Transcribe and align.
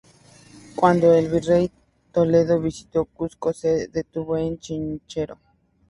Cuando 0.75 1.13
el 1.13 1.29
virrey 1.29 1.69
Toledo 2.11 2.59
visitó 2.59 3.05
Cusco, 3.05 3.53
se 3.53 3.87
detuvo 3.89 4.35
en 4.35 4.57
Chinchero. 4.57 5.37